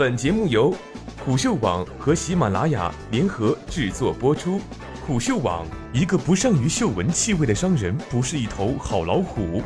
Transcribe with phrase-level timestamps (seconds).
[0.00, 0.74] 本节目由
[1.18, 4.58] 虎嗅网和喜马拉雅联合制作播出。
[5.06, 9.62] 虎嗅网：一个不善于嗅闻气味的商人，不是一头好老虎。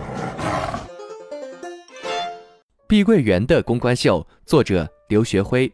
[2.89, 5.73] 碧桂园的公关秀，作者刘学辉。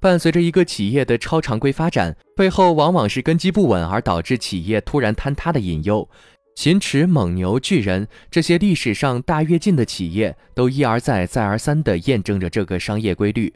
[0.00, 6.08] 伴随着一个企业的超常规发展，背后往往是根基不稳而导致企业突然坍塌的隐忧。
[6.56, 13.54] 秦池、蒙牛、巨人这些历史上大跃进的企业，都一而再、再而三地验证着这个商业规律。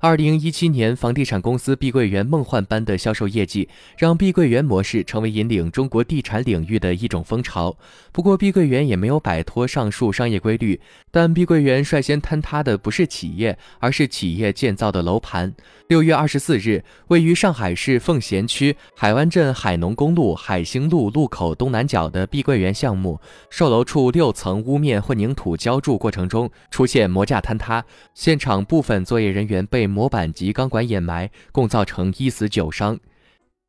[0.00, 7.76] 二零一七年，房地产公司碧桂园梦幻般的销售业绩，让碧桂园模式成为引领中国地产领域的一种风潮。
[8.12, 10.80] 不过，碧桂园也没有摆脱上述商业规律。
[11.10, 15.52] 但碧桂园率先坍塌的不是企业，而是企业建造的楼盘。
[15.88, 23.18] 六月二十四日，位于上海市奉贤区海湾镇海农公路海兴路路口东南角的碧桂园项目
[23.50, 32.98] 售楼处六层屋面混凝土浇筑过程中出现模架坍塌，现场部分作业人员被模板及钢管掩埋，共造成一死九伤。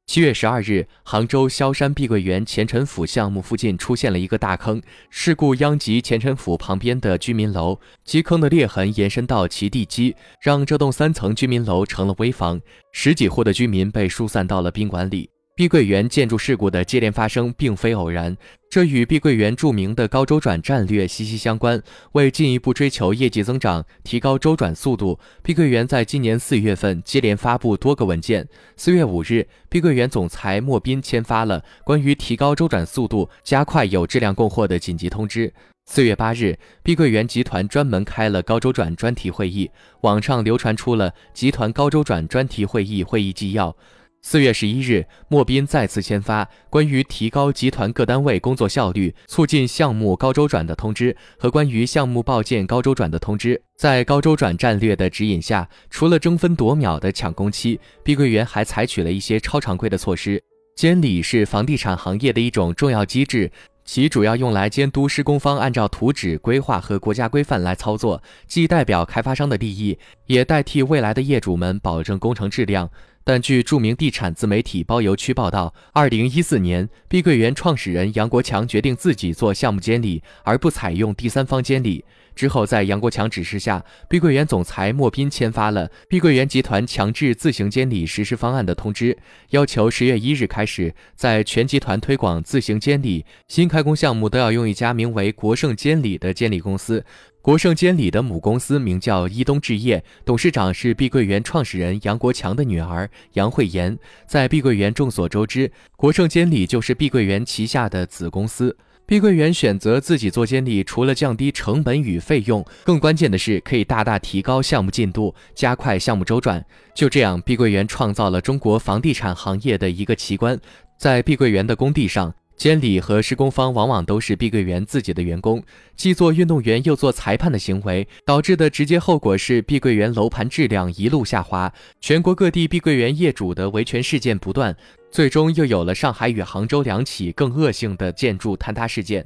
[0.08, 12.60] 七月十二日，杭州萧山碧桂园前陈府项目附近出现了一个大坑，事故殃及前陈府旁边的居民楼，基坑的裂痕延伸到其地基，让这栋三层居民楼成了危房，
[12.92, 15.30] 十几户的居民被疏散到了宾馆里。
[15.60, 18.38] 碧桂园建筑事故的接连发生并非偶然，
[18.70, 21.84] 这与碧桂园著名的高周转战略息息相关。
[22.14, 28.48] 为进一步追求业绩增长，提高周转速度，碧桂园在今年四月份接连发布多个文件。
[28.78, 35.54] 四月五日，碧桂园总裁莫斌签发了关于提高周转速度、加快有质量供货的紧急通知。
[35.88, 39.70] 四月八日，碧桂园集团专门开了高周转专题会议，
[40.04, 43.76] 网上流传出了集团高周转专题会议会议纪要。
[44.22, 53.60] 四月十一日，莫斌再次签发关于提高集团各单位工作效率、促进项目高周转的通知和关于项目报建高周转的通知。
[53.78, 60.42] 在高周转战略的指引下，除了争分夺秒的抢工期，碧桂园还采取了一些超常规的措施。
[60.76, 63.50] 监理是房地产行业的一种重要机制，
[63.86, 72.90] 其主要用来监督施工方按照图纸、规划和国家规范来操作，既代表开发商的利益，也代替未来的业主们保证工程质量。
[73.24, 82.04] 但据著名地产自媒体包邮区报道，二零一四年，碧桂园创始人杨国强决定自己做项目监理，而不采用第三方监理。
[82.36, 89.18] 之后，在杨国强指示下，碧桂园总裁莫斌签发了《碧桂园集团强制自行监理实施方案》的通知，
[89.50, 97.04] 要求十月一日开始，在全集团推广自行监理，新开工项目都要用一家名为国盛监理的监理公司。
[97.42, 103.98] 国盛监理的母公司名叫伊东置业，董事长是碧桂园创始人杨国强的女儿杨慧妍。
[104.28, 108.76] 在碧桂园众所周知，国盛监理就是碧桂园旗下的子公司。
[109.06, 116.64] 碧桂园选择自己做监理，除了降低成本与费用，更关键的是可以大大提高项目进度，加快项目周转。
[116.94, 120.60] 就这样，碧桂园创造了中国房地产行业的一个奇观。
[120.98, 125.64] 在碧桂园的工地上，监理和施工方往往都是碧桂园自己的员工，
[125.96, 131.72] 既做运动员又做裁判的行为，导致的直接后果是碧桂园楼盘质量一路下滑，
[132.02, 134.76] 全国各地碧桂园业主的维权事件不断。
[135.10, 139.26] 最终又有了上海与杭州两起更恶性的建筑坍塌事件，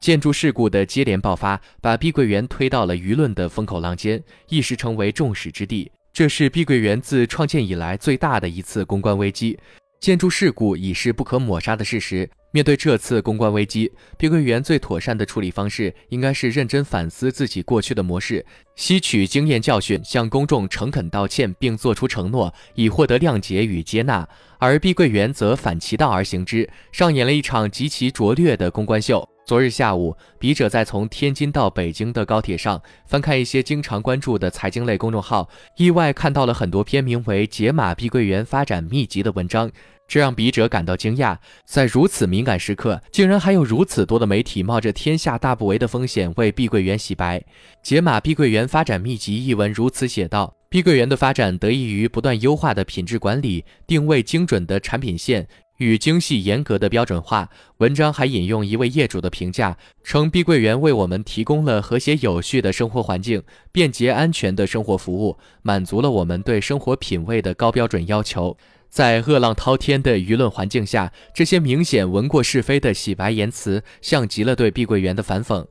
[0.00, 5.92] 建筑事故的接连爆发，把碧桂园推到了舆论的风口浪尖，一时成为众矢之的。
[6.14, 9.58] 这是碧桂园自创建以来最大的一次公关危机。
[10.00, 12.26] 建筑事故已是不可抹杀的事实。
[12.52, 18.44] 面对这次公关危机，碧桂园最妥善的处理方式应该是认真反思自己过去的模式，
[18.74, 24.28] 吸取经验教训，向公众诚恳道歉，并作出承诺，以获得谅解与接纳。
[24.58, 29.29] 而碧桂园则反其道而行之，上演了一场极其拙劣的公关秀。
[29.50, 39.68] 昨日下午，笔者在从天津到北京的高铁上翻看一些经常关注的财经类公众号，意外看到了很多篇名为《解码碧桂园发展秘籍》的文章。
[40.06, 47.42] 这让笔者感到惊讶，在如此敏感时刻，竟然还有如此多的媒体冒着天下大不为的风险为碧桂园洗白。
[47.82, 55.48] 解码碧桂园发展秘籍一文如此写道：碧桂园的发展得益于不断优化的品质管理、定位精准的产品线
[55.80, 57.48] 与精细严格的标准化。
[57.78, 63.42] 文章还引用一位业主的评价，称碧桂园为我们提供了和谐有序的生活环境、
[63.72, 68.56] 便捷安全的生活服务，满足了我们对生活品味的高标准要求。
[68.90, 75.66] 在恶浪滔天的舆论环境下，这些明显闻过是非的洗白言辞，像极了对碧桂园的反讽。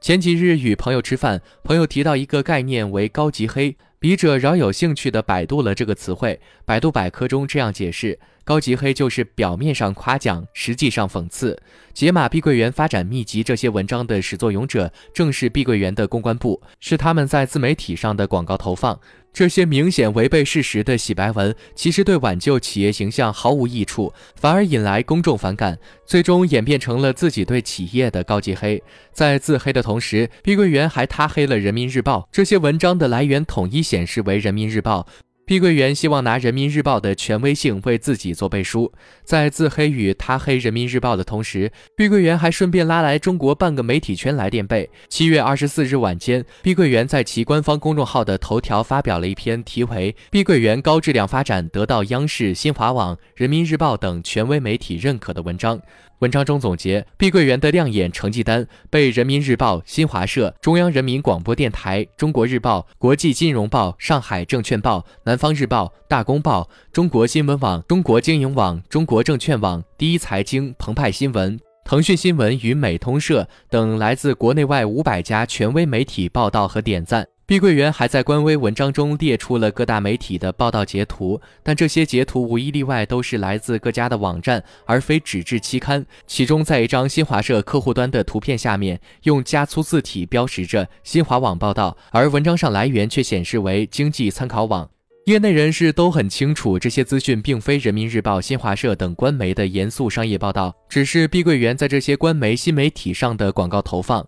[0.00, 6.40] 前几日与朋友吃饭，朋友提到一个概念为“高级黑”，笔者饶有兴趣地百度了这个词汇。
[6.64, 11.60] 百度百科中这样解释：高级黑就是表面上夸奖，实际上讽刺。
[11.92, 18.98] 解码碧桂园发展秘籍这些文章的始作俑者，正是碧桂园的公关部，是他们在自媒体上的广告投放。
[19.32, 28.82] 这些明显违背事实的洗白文，其实对挽救企业形象毫无益处，反而引来公众反感，最终演变成了自己对企业的高级黑。
[29.12, 32.28] 在自黑的同时，碧桂园还他黑了人民日报。
[32.32, 35.06] 这些文章的来源统一显示为人民日报。
[35.50, 38.92] 碧桂园希望拿人民日报的权威性为自己做背书，
[39.24, 44.88] 在自黑与他黑人民日报的同时，碧桂园还顺便拉来中国半个媒体圈来垫背。
[45.08, 55.80] 七月二十四日晚间，碧桂园在其官方公众号的头条发表了一篇题为《碧桂园高质量发展得到央视、新华网、人民日报等权威媒体认可》的文章。
[56.20, 77.26] 文章中总结，碧桂园的亮眼成绩单被人民日报、新华社、中央人民广播电台、中国日报、国际金融报、上海证券报、南方日报、大公报、中国新闻网、中国经营网、中国证券网、第一财经、澎湃新闻、腾讯新闻与美通社等来自国内外五百家权威媒体报道和点赞。
[77.46, 86.04] 碧桂园还在官微文章中列出了各大媒体的报道截图，但这些截图无一例外都是来自各家的网站，而非纸质期刊。
[86.26, 94.86] 其中，在一张新华社客户端的图片下面，用加粗字体标识着“新华网报道”，而文章上来源却显示为“经济参考网”。
[95.30, 104.26] 业内人士都很清楚，这些资讯并非人民日报、新华社等官媒的严肃商业报道，只是碧桂园在这些官媒新媒体上的广告投放。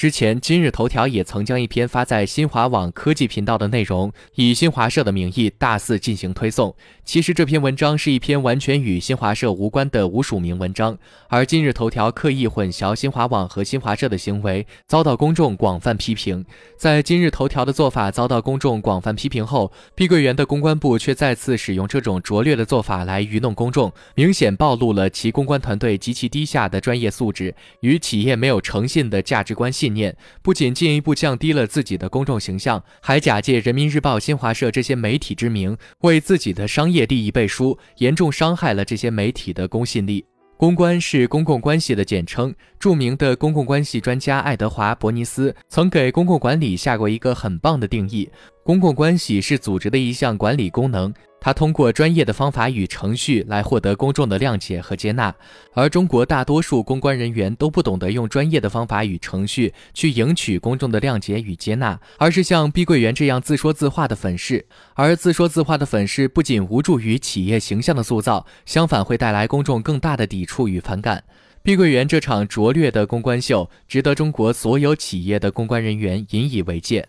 [0.00, 6.74] 之前，今日头条也曾将一篇发在新华网科技频道的内容，以新华社的名义大肆进行推送。
[7.04, 10.96] 其实这篇文章是一篇完全与新华社无关的无署名文章，
[11.28, 16.46] 而今日头条刻意混淆新华网和新华社的行为，遭到公众广泛批评。
[16.78, 40.24] 在今日头条的做法遭到公众广泛批评后，碧桂园的公关部却再次使用这种拙劣的做法来愚弄公众，明显暴露了其公关团队极其低下的专业素质与企业没有诚信的价值观念不仅进一步降低了自己的公众形象，还假借人民日报、新华社这些媒体之名，为自己的商业利益背书，严重伤害了这些媒体的公信力。
[40.56, 42.54] 公关是公共关系的简称。
[42.78, 48.28] 著名的公共关系专家爱德华·伯尼斯曾给公共管理下过一个很棒的定义：
[48.62, 51.12] 公共关系是组织的一项管理功能。
[51.40, 55.34] 他通过专业的方法与程序来获得公众的谅解和接纳，
[55.72, 64.66] 而中国大多数公关人员都不懂得用专业的方法与程序去赢取公众的谅解与接纳，而是像碧桂园这样自说自话的粉饰。
[64.94, 71.24] 而自说自话的粉饰不仅无助于企业形象的塑造，相反会带来公众更大的抵触与反感。
[71.62, 77.06] 碧桂园这场拙劣的公关秀，值得中国所有企业的公关人员引以为戒。